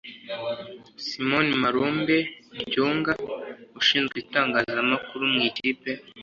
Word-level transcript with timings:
Simon 1.05 1.47
Malombe 1.61 2.17
Lyonga 2.69 3.11
(Ushinzwe 3.79 4.15
itangazamakuru 4.23 5.23
mu 5.33 5.39
ikipe) 5.49 5.89